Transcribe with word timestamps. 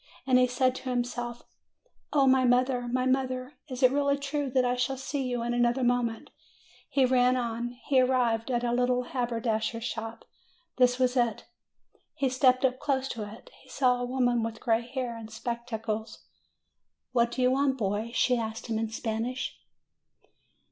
And 0.25 0.39
he 0.39 0.47
said 0.47 0.73
to 0.77 0.89
himself, 0.89 1.43
"O 2.11 2.25
my 2.25 2.43
mother! 2.43 2.87
my 2.87 3.05
mother! 3.05 3.59
Is 3.67 3.83
it 3.83 3.91
really 3.91 4.17
true 4.17 4.49
that 4.49 4.65
I 4.65 4.75
shall 4.75 4.97
see 4.97 5.27
you 5.27 5.43
in 5.43 5.53
another 5.53 5.83
moment?" 5.83 6.31
He 6.89 7.05
ran 7.05 7.37
on; 7.37 7.73
he 7.85 8.01
arrived 8.01 8.49
at 8.49 8.63
a 8.63 8.71
little 8.73 9.03
haberdasher's 9.03 9.83
shop. 9.83 10.25
This 10.77 10.97
was 10.97 11.15
it. 11.15 11.45
He 12.15 12.29
stepped 12.29 12.65
up 12.65 12.79
close 12.79 13.07
to 13.09 13.31
it. 13.31 13.51
He 13.61 13.69
saw 13.69 14.01
a 14.01 14.05
woman 14.07 14.41
with 14.41 14.59
gray 14.59 14.81
hair 14.87 15.15
and 15.15 15.29
spectacles. 15.29 16.23
"What 17.11 17.29
do 17.29 17.43
you 17.43 17.51
want, 17.51 17.77
boy?" 17.77 18.09
she 18.11 18.39
asked 18.39 18.65
him 18.65 18.79
in 18.79 18.89
Spanish. 18.89 19.55